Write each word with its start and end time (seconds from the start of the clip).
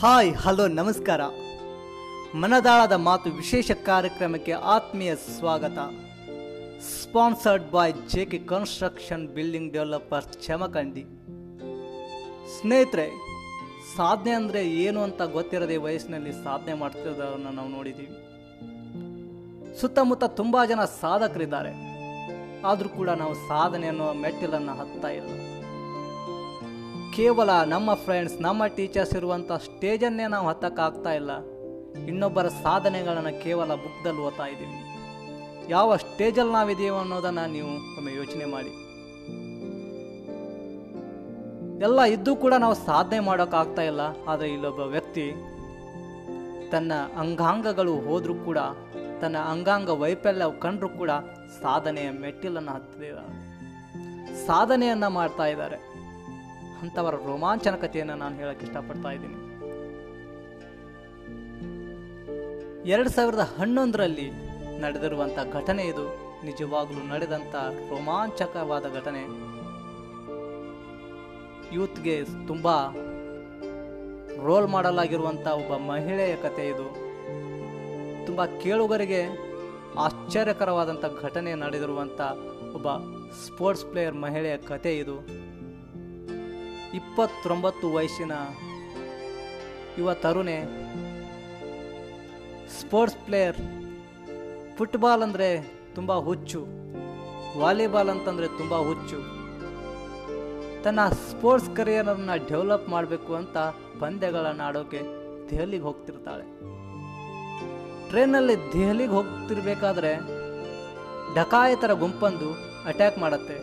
Hi, 0.00 0.30
hello, 0.44 0.64
ನಮಸ್ಕಾರ. 0.78 1.22
ಮನದಾಳದ 2.40 2.94
ಮಾತು 3.04 3.28
ವಿಶೇಷ 3.38 3.68
ಕಾರ್ಯಕ್ರಮಕ್ಕೆ 3.86 4.52
ಆತ್ಮೀಯ 4.72 5.12
ಸ್ವಾಗತ. 5.22 5.78
Sponsored 6.88 7.70
by 7.74 7.86
J 8.12 8.24
K 8.32 8.38
construction 8.50 9.24
building 9.36 9.72
developer 9.76 10.28
ಚಮಕಂಡಿ 10.46 11.04
ಸ್ನೇಹಿತರೆ, 12.56 13.08
ಸಾಧನೆ 13.96 14.34
ಅಂದರೆ 14.40 14.62
ಏನು 14.84 15.02
ಅಂತ 15.06 15.22
ಗೊತ್ತಿರದೆ 15.38 15.78
ವಯಸ್ಸಿನಲ್ಲಿ 15.86 16.34
ಸಾಧನೆ 16.44 16.76
ಮಾಡ್ತಿರೋದನ್ನು 16.82 17.52
ನಾವು 17.58 17.72
ನೋಡಿದ್ದೀವಿ 17.76 18.16
ಸುತ್ತಮುತ್ತ 19.80 20.24
ತುಂಬ 20.42 20.56
ಜನ 20.72 20.84
ಸಾಧಕರಿದ್ದಾರೆ. 21.02 21.74
ಆದರೂ 22.72 22.90
ಕೂಡ 23.00 23.10
ನಾವು 23.24 23.36
ಸಾಧನೆ 23.50 23.88
ಅನ್ನೋ 23.94 24.10
ಮೆಟ್ಟಿಲನ್ನು 24.24 24.76
ಹತ್ತಾ 24.82 25.12
ಇಲ್ಲ 25.20 25.32
ಕೇವಲ 27.16 27.50
ನಮ್ಮ 27.72 27.90
ಫ್ರೆಂಡ್ಸ್ 28.04 28.34
ನಮ್ಮ 28.46 28.62
ಟೀಚರ್ಸ್ 28.76 29.12
ಇರುವಂಥ 29.18 29.50
ಸ್ಟೇಜನ್ನೇ 29.66 30.24
ನಾವು 30.32 30.46
ಹತ್ತಕ್ಕಾಗ್ತಾ 30.50 31.12
ಇಲ್ಲ. 31.18 31.32
ಇನ್ನೊಬ್ಬರ 32.10 32.46
ಸಾಧನೆಗಳನ್ನು 32.64 33.32
ಕೇವಲ 33.44 33.70
ಬುಕ್ದಲ್ಲಿ 33.84 34.22
ಓದ್ತಾ 34.26 34.46
ಇದ್ದೀವಿ. 34.54 34.76
ಯಾವ 35.74 35.96
ಸ್ಟೇಜಲ್ಲಿ 36.02 36.54
ನಾವಿದ್ದೀವಿ 36.56 36.96
ಅನ್ನೋದನ್ನು 37.02 37.44
ನೀವು 37.54 37.70
ಒಮ್ಮೆ 37.98 38.12
ಯೋಚನೆ 38.18 38.46
ಮಾಡಿ. 38.54 38.72
ಎಲ್ಲ 41.86 42.00
ಇದ್ದು 42.16 42.34
ಕೂಡ 42.44 42.54
ನಾವು 42.64 42.76
ಸಾಧನೆ 42.90 43.22
ಮಾಡೋಕ್ಕಾಗ್ತಾ 43.30 43.82
ಇಲ್ಲ, 43.90 44.02
ಆದರೆ 44.30 44.50
ಇಲ್ಲೊಬ್ಬ 44.56 44.82
ವ್ಯಕ್ತಿ 44.94 45.26
ತನ್ನ 46.74 46.92
ಅಂಗಾಂಗಗಳು 47.24 47.96
ಹೋದರೂ 48.06 48.36
ಕೂಡ, 48.46 48.60
ತನ್ನ 49.22 49.36
ಅಂಗಾಂಗ 49.54 49.90
ವೈಫಲ್ಯ 50.04 50.52
ಕಂಡರೂ 50.64 50.90
ಕೂಡ 51.00 51.12
ಸಾಧನೆಯ 51.62 52.08
ಮೆಟ್ಟಿಲನ್ನು 52.24 52.72
ಹತ್ತಿದ್ದಾರೆ 52.78 53.26
ಸಾಧನೆಯನ್ನು 54.48 55.10
ಮಾಡ್ತಾ 55.20 55.46
ಇದ್ದಾರೆ. 55.52 55.78
ಅಂಥವರ 56.82 57.14
ರೋಮಾಂಚನಕತೆಯನ್ನು 57.14 58.14
ನಾನು 58.14 58.36
ಹೇಳಕ್ಕೆ 58.36 58.66
ಇಷ್ಟಪಡ್ತಾ 58.66 59.10
ಇದ್ದೀನಿ. 59.10 59.38
ಎರಡು 62.90 63.10
ಸಾವಿರದ 63.10 63.38
ಹನ್ನೊಂದರಲ್ಲಿ 63.38 64.30
ನಡೆದಿರುವಂಥ 64.80 65.38
ಘಟನೆ 65.52 65.82
ಇದು. 65.82 66.26
ನಿಜವಾಗ್ಲೂ 66.44 67.02
ನಡೆದಂಥ 67.02 67.54
ರೋಮಾಂಚಕವಾದ 67.90 68.84
ಘಟನೆ. 68.94 69.22
ಯೂತ್ಗೆ 71.74 72.24
ತುಂಬ 72.46 72.68
ರೋಲ್ 74.44 74.68
ಮಾಡಲ್ 74.68 74.98
ಆಗಿರುವಂಥ 74.98 75.46
ಒಬ್ಬ 75.46 75.76
ಮಹಿಳೆಯ 75.76 76.36
ಕತೆ 76.36 76.66
ಇದು. 76.68 76.86
ತುಂಬ 78.26 78.44
ಕೇಳುಗರಿಗೆ 78.44 79.20
ಆಶ್ಚರ್ಯಕರವಾದಂಥ 79.98 81.04
ಘಟನೆ 81.22 81.54
ನಡೆದಿರುವಂಥ 81.54 82.20
ಒಬ್ಬ 82.74 82.88
ಸ್ಪೋರ್ಟ್ಸ್ 83.46 83.84
ಪ್ಲೇಯರ್ 83.84 84.14
ಮಹಿಳೆಯ 84.14 84.56
ಕತೆ 84.56 84.98
ಇದು. 84.98 85.35
ಇಪ್ಪತ್ತೊಂಬತ್ತು 86.98 87.86
ವಯಸ್ಸಿನ 87.94 88.34
ಯುವ 89.98 90.12
ತರುಣೆ, 90.22 90.56
ಸ್ಪೋರ್ಟ್ಸ್ 92.78 93.20
ಪ್ಲೇಯರ್, 93.26 93.58
ಫುಟ್ಬಾಲ್ 94.78 95.24
ಅಂದರೆ 95.26 95.48
ತುಂಬ 95.96 96.12
ಹುಚ್ಚು, 96.26 96.60
ವಾಲಿಬಾಲ್ 97.60 98.10
ಅಂತಂದರೆ 98.14 98.48
ತುಂಬ 98.60 98.74
ಹುಚ್ಚು. 98.88 99.18
ತನ್ನ 100.84 101.04
ಸ್ಪೋರ್ಟ್ಸ್ 101.28 101.70
ಕರಿಯರನ್ನು 101.76 102.34
ಡೆವಲಪ್ 102.50 102.88
ಮಾಡಬೇಕು 102.94 103.32
ಅಂತ 103.40 103.56
ಪಂದ್ಯಗಳನ್ನು 104.02 104.64
ಆಡೋಕೆ 104.68 105.00
ದೆಹಲಿಗೆ 105.50 105.84
ಹೋಗ್ತಿರ್ತಾಳೆ. 105.88 106.46
ಟ್ರೈನಲ್ಲಿ 108.10 108.56
ದೆಹಲಿಗೆ 108.74 109.14
ಹೋಗ್ತಿರ್ಬೇಕಾದ್ರೆ 109.18 110.12
ಡಕಾಯತರ 111.38 111.92
ಗುಂಪಂದು 112.02 112.50
ಅಟ್ಯಾಕ್ 112.90 113.18
ಮಾಡತ್ತೆ. 113.24 113.56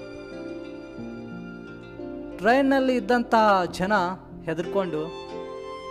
ಟ್ರೈನ್ನಲ್ಲಿ 2.44 2.96
ಇದ್ದಂಥ 2.96 3.36
ಜನ 3.80 3.94
ಹೆದರ್ಕೊಂಡು 4.46 5.02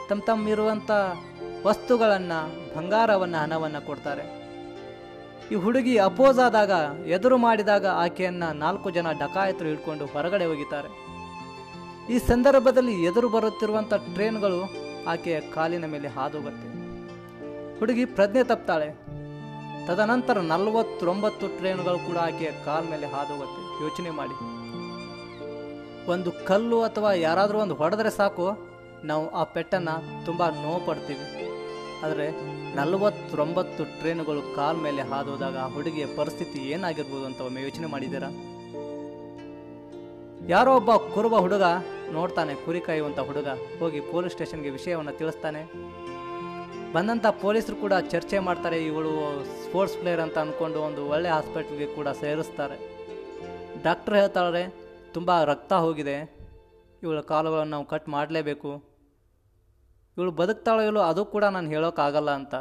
ತಮ್ಮ 0.09 0.23
ತಮ್ಮಿರುವಂಥ 0.27 0.91
ವಸ್ತುಗಳನ್ನು, 1.67 2.41
ಬಂಗಾರವನ್ನು, 2.77 3.39
ಹಣವನ್ನು 3.39 3.87
ಕೊಡ್ತಾರೆ. 3.87 4.25
ಈ 5.53 5.55
ಹುಡುಗಿ 5.55 5.97
ಅಪೋಸ್ 5.97 6.39
ಆದಾಗ, 6.39 6.71
ಎದುರು 7.07 7.37
ಮಾಡಿದಾಗ 7.37 7.87
ಆಕೆಯನ್ನು 7.87 8.53
ನಾಲ್ಕು 8.53 8.91
ಜನ 8.91 9.07
ಡಕಾಯತರು 9.13 9.69
ಹಿಡ್ಕೊಂಡು 9.69 10.07
ಹೊರಗಡೆ 10.07 10.45
ಹೋಗಿದ್ದಾರೆ. 10.45 10.91
ಈ 12.13 12.19
ಸಂದರ್ಭದಲ್ಲಿ 12.19 13.05
ಎದುರು 13.05 13.29
ಬರುತ್ತಿರುವಂಥ 13.29 13.95
ಟ್ರೈನ್ಗಳು 13.95 14.61
ಆಕೆಯ 15.09 15.41
ಕಾಲಿನ 15.41 15.85
ಮೇಲೆ 15.85 16.09
ಹಾದುಗತ್ತೆ 16.09 16.69
ಹುಡುಗಿ 17.79 18.05
ಪ್ರಜ್ಞೆ 18.05 18.45
ತಪ್ತಾಳೆ. 18.45 18.91
ತದನಂತರ 19.87 20.41
ನಲವತ್ತೊಂಬತ್ತು 20.41 21.47
ಟ್ರೈನ್ಗಳು 21.59 21.99
ಕೂಡ 21.99 22.17
ಆಕೆಯ 22.17 22.51
ಕಾಲ 22.65 22.83
ಮೇಲೆ 22.91 23.07
ಹಾದುಗತ್ತೆ 23.07 23.85
ಯೋಚನೆ 23.85 24.11
ಮಾಡಿ. 24.11 24.52
ಒಂದು 26.13 26.31
ಕಲ್ಲು 26.49 26.79
ಅಥವಾ 26.89 27.11
ಯಾರಾದರೂ 27.27 27.59
ಒಂದು 27.65 27.75
ಹೊಡೆದ್ರೆ 27.81 28.11
ಸಾಕು, 28.21 28.47
ನಾವು 29.11 29.25
ಆ 29.41 29.43
ಪೆಟ್ಟನ್ನು 29.55 29.95
ತುಂಬ 30.27 30.43
ನೋವು 30.63 30.81
ಪಡ್ತೀವಿ 30.89 31.27
ಆದರೆ 32.07 32.27
ನಲವತ್ತೊಂಬತ್ತು 32.79 33.83
ಟ್ರೈನುಗಳು 33.99 34.43
ಕಾಲ್ 34.57 34.79
ಮೇಲೆ 34.87 35.03
ಹಾದೋದಾಗ 35.11 35.57
ಆ 35.65 35.69
ಹುಡುಗಿಯ 35.75 36.07
ಪರಿಸ್ಥಿತಿ 36.19 36.61
ಏನಾಗಿರ್ಬೋದು 36.75 37.25
ಅಂತ 37.29 37.41
ಒಮ್ಮೆ 37.49 37.63
ಯೋಚನೆ 37.67 37.89
ಮಾಡಿದ್ದೀರಾ? 37.95 38.31
ಯಾರೋ 40.53 40.71
ಒಬ್ಬ 40.81 40.91
ಕುರುಬ 41.15 41.35
ಹುಡುಗ 41.45 41.65
ನೋಡ್ತಾನೆ, 42.17 42.53
ಕುರಿ 42.65 42.81
ಕಾಯುವಂಥ 42.87 43.21
ಹುಡುಗ 43.29 43.49
ಹೋಗಿ 43.81 44.01
ಪೊಲೀಸ್ 44.13 44.35
ಸ್ಟೇಷನ್ಗೆ 44.37 44.71
ವಿಷಯವನ್ನು 44.79 45.15
ತಿಳಿಸ್ತಾನೆ. 45.21 45.63
ಬಂದಂಥ 46.95 47.27
ಪೊಲೀಸರು 47.43 47.77
ಕೂಡ 47.83 47.95
ಚರ್ಚೆ 48.15 48.39
ಮಾಡ್ತಾರೆ, 48.47 48.79
ಇವಳು 48.91 49.13
ಸ್ಪೋರ್ಟ್ಸ್ 49.65 49.99
ಪ್ಲೇಯರ್ 50.01 50.23
ಅಂತ 50.25 50.37
ಅಂದ್ಕೊಂಡು 50.45 50.79
ಒಂದು 50.89 51.03
ಒಳ್ಳೆ 51.15 51.31
ಹಾಸ್ಪಿಟ್ಲ್ಗೆ 51.37 51.89
ಕೂಡ 51.99 52.09
ಸೇರಿಸ್ತಾರೆ. 52.23 52.79
ಡಾಕ್ಟ್ರ್ 53.87 54.17
ಹೇಳ್ತಾಳೆ 54.21 54.65
ತುಂಬ 55.15 55.45
ರಕ್ತ 55.45 55.73
ಹೋಗಿದೆ. 55.73 56.17
ಇವಳ 57.03 57.21
ಕಾಲುಗಳನ್ನು 57.21 57.71
ನಾವು 57.71 57.85
ಕಟ್ 57.85 58.09
ಮಾಡಲೇಬೇಕು. 58.09 58.71
ಇವಳು 60.17 60.31
ಬದುಕ್ತಾಳೋ 60.31 60.83
ಇಲ್ಲೋ 60.83 61.01
ಅದು 61.01 61.25
ಕೂಡ 61.25 61.45
ನಾನು 61.45 61.69
ಹೇಳೋಕ್ಕಾಗಲ್ಲ 61.69 62.31
ಅಂತ. 62.31 62.55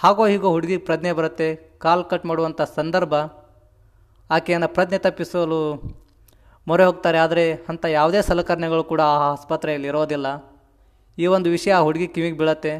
ಹಾಗೋ 0.00 0.26
ಹೀಗೋ 0.26 0.50
ಹುಡುಗಿ 0.50 0.76
ಪ್ರಜ್ಞೆ 0.76 1.12
ಬರುತ್ತೆ. 1.12 1.48
ಕಾಲು 1.78 2.04
ಕಟ್ 2.04 2.26
ಮಾಡುವಂಥ 2.26 2.62
ಸಂದರ್ಭ. 2.62 3.14
ಆಕೆಯನ್ನು 4.30 4.68
ಪ್ರಜ್ಞೆ 4.68 4.98
ತಪ್ಪಿಸಲು 4.98 5.60
ಮೊರೆ 6.68 6.84
ಹೋಗ್ತಾರೆ. 6.84 7.18
ಆದರೆ 7.18 7.54
ಅಂಥ 7.54 7.84
ಯಾವುದೇ 7.84 8.22
ಸಲಕರಣೆಗಳು 8.22 8.84
ಕೂಡ 8.84 9.00
ಆ 9.00 9.32
ಆಸ್ಪತ್ರೆಯಲ್ಲಿ 9.32 9.88
ಇರೋದಿಲ್ಲ. 9.88 10.26
ಈ 11.18 11.26
ಒಂದು 11.26 11.50
ವಿಷಯ 11.50 11.72
ಆ 11.72 11.80
ಹುಡುಗಿ 11.80 12.08
ಕಿವಿಗೆ 12.08 12.38
ಬೀಳತ್ತೆ. 12.38 12.72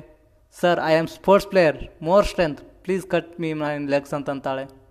Sir 0.61 0.81
I 0.81 0.95
am 0.99 1.09
sports 1.09 1.51
player 1.51 1.79
more 2.03 2.27
strength 2.27 2.61
please 2.85 3.07
cut 3.07 3.41
me 3.41 3.53
my 3.53 3.79
legs 3.79 4.15
ಅಂತಂತಾಳೆ. 4.15 4.84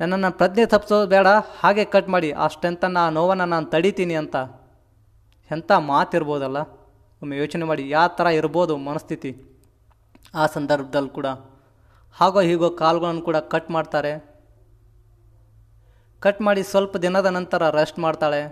ನನ್ನನ್ನು 0.00 0.36
ಪ್ರಜ್ಞೆ 0.38 0.66
ತಪ್ಪಿಸೋದು 0.66 1.06
ಬೇಡ, 1.06 1.26
ಹಾಗೆ 1.60 1.84
ಕಟ್ 1.84 2.08
ಮಾಡಿ 2.08 2.32
ಆ 2.32 2.46
ಸ್ಟ್ರೆಂತನ್ನು 2.46 3.06
ಆ 3.06 3.10
ನೋವನ್ನು 3.10 3.44
ನಾನು 3.44 3.66
ತಡಿತೀನಿ 3.66 4.14
ಅಂತ. 4.14 4.36
ಎಂಥ 5.50 5.70
ಮಾತಿರ್ಬೋದಲ್ಲ? 5.78 6.56
ಒಮ್ಮೆ 7.22 7.36
ಯೋಚನೆ 7.36 7.64
ಮಾಡಿ 7.64 7.88
ಯಾವ 7.90 8.08
ಥರ 8.08 8.26
ಇರ್ಬೋದು 8.26 8.76
ಮನಸ್ಥಿತಿ. 8.76 9.58
ಆ 10.34 10.46
ಸಂದರ್ಭದಲ್ಲಿ 10.46 11.10
ಕೂಡ. 11.10 11.26
ಹಾಗೋ 12.12 12.40
ಹೀಗೋ 12.40 12.70
ಕಾಲುಗಳನ್ನು 12.70 13.22
ಕೂಡ 13.22 13.36
ಕಟ್ 13.36 13.70
ಮಾಡ್ತಾರೆ. 13.70 14.12
ಕಟ್ 16.20 16.40
ಮಾಡಿ 16.40 16.62
ಸ್ವಲ್ಪ 16.62 16.96
ದಿನದ 16.96 17.26
ನಂತರ 17.26 17.70
ರೆಸ್ಟ್ 17.70 17.98
ಮಾಡ್ತಾಳೆ. 17.98 18.42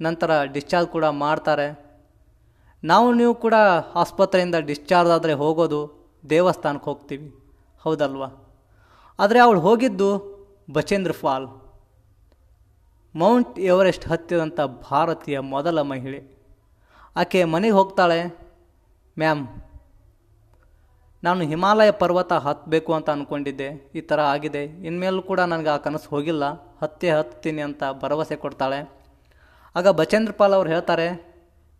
ನಂತರ 0.00 0.42
ಡಿಸ್ಚಾರ್ಜ್ 0.42 0.88
ಕೂಡ 0.88 1.04
ಮಾಡ್ತಾರೆ. 1.04 1.68
ನಾವು 2.84 3.12
ನೀವು 3.12 3.34
ಕೂಡ 3.34 3.54
ಆಸ್ಪತ್ರೆಯಿಂದ 3.94 4.54
ಡಿಸ್ಚಾರ್ಜ್ 4.54 5.10
ಆದರೆ 5.10 5.32
ಹೋಗೋದು 5.32 5.80
ದೇವಸ್ಥಾನಕ್ಕೆ 6.30 6.84
ಹೋಗ್ತೀವಿ. 6.84 7.34
ಹೌದಲ್ವಾ? 7.80 8.28
ಆದರೆ 9.18 9.38
ಅವಳು 9.38 9.60
ಹೋಗಿದ್ದು 9.60 10.37
ಬಚೇಂದ್ರ 10.68 11.12
ಫಾಲ್. 11.20 11.46
ಮೌಂಟ್ 13.14 13.54
ಎವರೆಸ್ಟ್ 13.70 14.04
ಹತ್ತಿದಂಥ 14.10 14.60
ಭಾರತೀಯ 14.88 15.36
ಮೊದಲ 15.54 15.82
ಮಹಿಳೆ. 15.92 16.20
ಆಕೆ 17.20 17.40
ಮನೆಗೆ 17.54 17.74
ಹೋಗ್ತಾಳೆ, 17.78 18.18
ಮ್ಯಾಮ್, 19.16 19.44
ನಾನು 21.22 21.42
ಹಿಮಾಲಯ 21.52 21.90
ಪರ್ವತ 22.02 22.32
ಹತ್ತಬೇಕು 22.46 22.90
ಅಂತ 22.96 23.08
ಅಂದ್ಕೊಂಡಿದ್ದೆ 23.14 23.68
ಈ 23.98 24.02
ಥರ 24.10 24.20
ಆಗಿದೆ. 24.34 24.62
ಇನ್ಮೇಲೂ 24.88 25.22
ಕೂಡ 25.30 25.40
ನನಗೆ 25.52 25.70
ಆ 25.76 25.78
ಕನಸು 25.86 26.08
ಹೋಗಿಲ್ಲ, 26.14 26.44
ಹತ್ತೆ 26.82 27.08
ಹತ್ತೀನಿ 27.18 27.62
ಅಂತ 27.68 27.82
ಭರವಸೆ 28.02 28.36
ಕೊಡ್ತಾಳೆ. 28.44 28.80
ಆಗ 29.76 29.88
ಬಚೇಂದ್ರ 30.00 30.32
ಪಾಲ್ 30.40 30.54
ಅವ್ರು 30.58 30.70
ಹೇಳ್ತಾರೆ, 30.74 31.08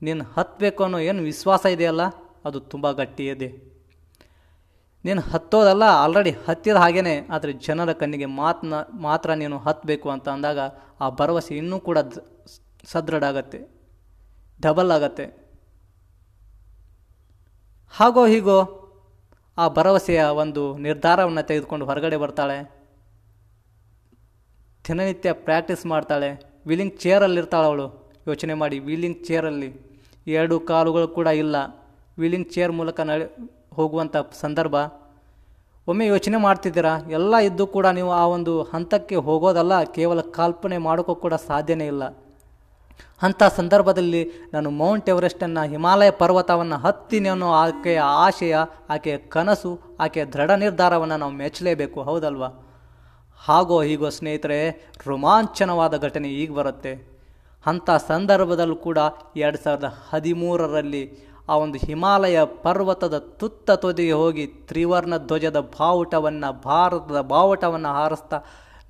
ನೀನು 0.02 0.24
ಹತ್ತಬೇಕು 0.36 0.80
ಅನ್ನೋ 0.86 0.98
ಏನು 1.10 1.22
ವಿಶ್ವಾಸ 1.30 1.64
ಇದೆಯಲ್ಲ, 1.76 2.02
ಅದು 2.48 2.58
ತುಂಬ 2.72 2.86
ಗಟ್ಟಿ 3.00 3.26
ಇದೆ 3.34 3.50
ನೀನು 5.04 5.20
ಹತ್ತೋದಲ್ಲ 5.20 5.82
ಆಲ್ರೆಡಿ 5.82 6.30
ಹತ್ತಿದ 6.30 6.74
ಹಾಗೇ 6.74 7.26
ಆದರೆ 7.30 7.52
ಜನರ 7.52 7.92
ಕಣ್ಣಿಗೆ 7.92 8.26
ಮಾತನ್ನ 8.26 8.74
ಮಾತ್ರ 8.92 9.32
ನೀನು 9.32 9.58
ಹತ್ತಬೇಕು 9.58 10.10
ಅಂತ 10.10 10.28
ಅಂದಾಗ 10.28 10.58
ಆ 11.00 11.08
ಭರವಸೆ 11.08 11.56
ಇನ್ನೂ 11.56 11.80
ಕೂಡ 11.80 11.98
ಸದೃಢ 12.84 13.24
ಆಗತ್ತೆ 13.24 13.78
ಡಬಲ್ 14.62 14.90
ಆಗತ್ತೆ. 14.90 15.24
ಹಾಗೋ 17.90 18.26
ಹೀಗೋ, 18.26 18.58
ಆ 19.58 19.68
ಭರವಸೆಯ 19.68 20.22
ಒಂದು 20.22 20.76
ನಿರ್ಧಾರವನ್ನು 20.76 21.42
ತೆಗೆದುಕೊಂಡು 21.42 21.84
ಹೊರಗಡೆ 21.86 22.16
ಬರ್ತಾಳೆ. 22.16 22.56
ದಿನನಿತ್ಯ 24.88 25.32
ಪ್ರಾಕ್ಟೀಸ್ 25.32 25.86
ಮಾಡ್ತಾಳೆ. 25.86 26.42
ವೀಲಿಂಗ್ 26.66 26.98
ಚೇರಲ್ಲಿ 26.98 27.40
ಇರ್ತಾಳೆ 27.40 27.66
ಅವಳು. 27.66 28.12
ಯೋಚನೆ 28.28 28.54
ಮಾಡಿ 28.54 28.78
ವೀಲಿಂಗ್ 28.78 29.24
ಚೇರಲ್ಲಿ 29.24 29.74
ಎರಡು 30.26 30.60
ಕಾಲುಗಳು 30.60 31.08
ಕೂಡ 31.08 31.26
ಇಲ್ಲ. 31.26 31.56
ವೀಲಿಂಗ್ 32.18 32.48
ಚೇರ್ 32.52 32.72
ಮೂಲಕ 32.72 33.00
ನಡೆ 33.00 33.57
ಹೋಗುವಂಥ 33.76 34.16
ಸಂದರ್ಭ. 34.40 34.76
ಒಮ್ಮೆ 35.88 36.06
ಯೋಚನೆ 36.06 36.36
ಮಾಡ್ತಿದ್ದೀರಾ? 36.36 36.94
ಎಲ್ಲ 37.10 37.36
ಇದ್ದು 37.36 37.66
ಕೂಡ 37.66 37.86
ನೀವು 37.86 38.10
ಆ 38.12 38.24
ಒಂದು 38.26 38.62
ಹಂತಕ್ಕೆ 38.62 39.16
ಹೋಗೋದಲ್ಲ, 39.16 39.82
ಕೇವಲ 39.82 40.20
ಕಲ್ಪನೆ 40.20 40.78
ಮಾಡೋಕ್ಕೂ 40.78 41.14
ಕೂಡ 41.14 41.34
ಸಾಧ್ಯನೇ 41.34 41.86
ಇಲ್ಲ. 41.86 42.04
ಅಂಥ 43.22 43.42
ಸಂದರ್ಭದಲ್ಲಿ 43.56 44.22
ನಾನು 44.52 44.70
ಮೌಂಟ್ 44.70 45.08
ಎವರೆಸ್ಟನ್ನು 45.08 45.62
ಹಿಮಾಲಯ 45.68 46.10
ಪರ್ವತವನ್ನು 46.10 46.76
ಹತ್ತಿನಿ 46.76 47.28
ಅನ್ನೋ 47.28 47.48
ಆಕೆಯ 47.52 48.00
ಆಶಯ 48.00 48.56
ಆಕೆಯ 48.90 49.16
ಕನಸು 49.16 49.72
ಆಕೆಯ 50.00 50.24
ದೃಢ 50.24 50.50
ನಿರ್ಧಾರವನ್ನು 50.50 51.16
ನಾವು 51.16 51.32
ಮೆಚ್ಚಲೇಬೇಕು, 51.32 52.02
ಹೌದಲ್ವಾ? 52.02 52.50
ಹಾಗೋ 53.38 53.82
ಹೀಗೋ 53.82 54.08
ಸ್ನೇಹಿತರೆ, 54.08 54.58
ರೋಮಾಂಚನವಾದ 55.06 56.02
ಘಟನೆ 56.02 56.28
ಈಗ 56.28 56.52
ಬರುತ್ತೆ. 56.52 56.92
ಅಂಥ 57.66 57.90
ಸಂದರ್ಭದಲ್ಲೂ 57.90 58.76
ಕೂಡ 58.76 58.98
ಎರಡು 59.36 59.58
ಸಾವಿರದ 59.64 59.88
ಹದಿಮೂರರಲ್ಲಿ 60.10 61.02
ಆ 61.48 61.56
ಒಂದು 61.56 61.78
ಹಿಮಾಲಯ 61.78 62.44
ಪರ್ವತದ 62.44 63.18
ತುತ್ತ 63.18 63.70
ತೊದಿಗೆ 63.70 64.12
ಹೋಗಿ 64.12 64.46
ತ್ರಿವರ್ಣ 64.46 65.16
ಧ್ವಜದ 65.16 65.60
ಬಾವುಟವನ್ನು, 65.60 66.60
ಭಾರತದ 66.60 67.20
ಬಾವುಟವನ್ನು 67.20 67.88
ಹಾರಿಸ್ತಾ 67.88 68.40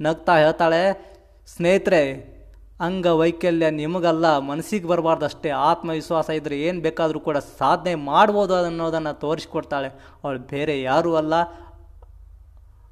ನಗ್ತಾ 0.00 0.36
ಹೇಳ್ತಾಳೆ, 0.38 1.14
ಸ್ನೇಹಿತರೆ, 1.46 2.38
ಅಂಗವೈಕಲ್ಯ 2.80 3.70
ನಿಮಗಲ್ಲ, 3.70 4.38
ಮನಸ್ಸಿಗೆ 4.38 4.86
ಬರಬಾರ್ದಷ್ಟೇ, 4.86 5.50
ಆತ್ಮವಿಶ್ವಾಸ 5.50 6.30
ಇದ್ದರೆ 6.30 6.60
ಏನು 6.60 6.80
ಬೇಕಾದರೂ 6.80 7.20
ಕೂಡ 7.20 7.36
ಸಾಧನೆ 7.36 7.94
ಮಾಡ್ಬೋದು 7.94 8.54
ಅನ್ನೋದನ್ನು 8.54 9.18
ತೋರಿಸ್ಕೊಡ್ತಾಳೆ. 9.20 9.88
ಅವಳು, 10.24 10.38
ಬೇರೆ 10.38 10.82
ಯಾರೂ 10.82 11.14
ಅಲ್ಲ, 11.14 11.34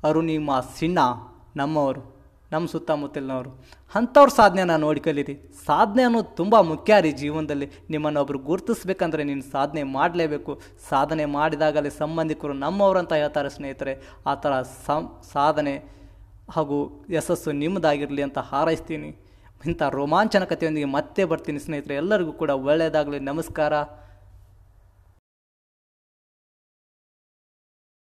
ಅರುಣಿಮಾ 0.08 0.60
ಸಿನ್ಹಾ, 0.60 1.42
ನಮ್ಮವರು. 1.56 2.15
ನಮ್ಮ 2.52 2.66
ಸುತ್ತಮುತ್ತಲಿನವರು. 2.72 3.50
ಅಂಥವ್ರ 3.94 4.30
ಸಾಧನೆನ 4.36 4.76
ನೋಡಿ 4.76 5.00
ಕಲೀರಿ 5.00 5.34
ಸಾಧನೆ 5.66 6.02
ಅನ್ನೋದು 6.02 6.30
ತುಂಬ 6.36 6.60
ಮುಖ್ಯ 6.70 7.00
ರೀ 7.00 7.12
ಜೀವನದಲ್ಲಿ. 7.22 7.66
ನಿಮ್ಮನ್ನು 7.90 8.20
ಒಬ್ರು 8.20 8.38
ಗುರುತಿಸ್ಬೇಕಂದ್ರೆ 8.38 9.24
ನೀನು 9.24 9.44
ಸಾಧನೆ 9.52 9.82
ಮಾಡಲೇಬೇಕು. 9.96 10.54
ಸಾಧನೆ 10.88 11.24
ಮಾಡಿದಾಗಲೇ 11.36 11.90
ಸಂಬಂಧಿಕರು 11.90 12.52
ನಮ್ಮವರಂತ 12.64 13.12
ಹೇಳ್ತಾರೆ 13.12 13.50
ಸ್ನೇಹಿತರೆ, 13.50 13.94
ಆ 14.26 14.34
ಥರ 14.34 14.62
ಸಾಧನೆ 15.32 15.76
ಹಾಗೂ 16.56 16.78
ಯಶಸ್ಸು 17.10 17.52
ನಿಮ್ಮದಾಗಿರಲಿ 17.52 18.22
ಅಂತ 18.22 18.38
ಹಾರೈಸ್ತೀನಿ. 18.52 19.10
ಇಂಥ 19.66 19.82
ರೋಮಾಂಚನ 19.98 20.44
ಕಥೆಯೊಂದಿಗೆ 20.44 20.88
ಮತ್ತೆ 20.98 21.22
ಬರ್ತೀನಿ 21.24 21.58
ಸ್ನೇಹಿತರೆ. 21.58 21.94
ಎಲ್ಲರಿಗೂ 21.94 22.32
ಕೂಡ 22.32 22.50
ಒಳ್ಳೆಯದಾಗಲಿ. 22.50 23.18
ನಮಸ್ಕಾರ. 23.30 23.72